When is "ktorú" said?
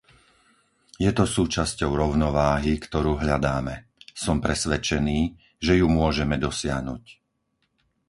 2.85-3.11